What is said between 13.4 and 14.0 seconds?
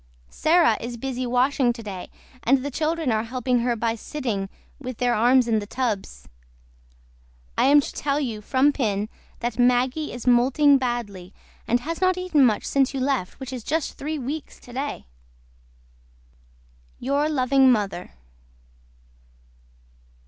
IS JUST